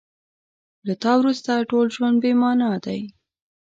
[0.87, 3.01] له تا وروسته ټول ژوند بې مانا دی.